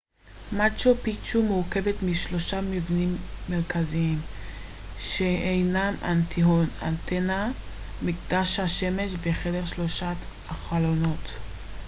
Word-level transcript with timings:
מאצ'ו 0.51 0.95
פיצ'ו 1.01 1.43
מורכבת 1.43 1.95
משלושה 2.03 2.61
מבנים 2.61 3.17
מרכזיים 3.49 4.19
שהינם 4.99 5.93
אינטיהואטאנה 6.03 7.51
מקדש 8.01 8.59
השמש 8.59 9.11
וחדר 9.23 9.65
שלושת 9.65 10.15
החלונות 10.49 11.31